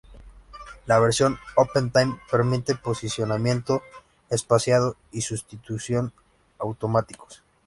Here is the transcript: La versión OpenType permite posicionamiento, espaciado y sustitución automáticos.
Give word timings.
La 0.87 0.97
versión 0.97 1.37
OpenType 1.57 2.21
permite 2.31 2.73
posicionamiento, 2.73 3.83
espaciado 4.31 4.95
y 5.11 5.21
sustitución 5.21 6.11
automáticos. 6.57 7.43